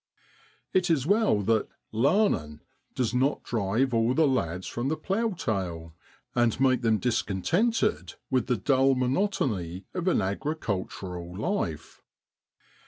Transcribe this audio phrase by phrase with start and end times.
[0.73, 1.67] It is well that'
[2.03, 2.61] larnin''
[2.95, 5.93] does not drive all the lads from the ploughtail,
[6.33, 12.01] and make them discontented with the dull monotony of an agricultural life.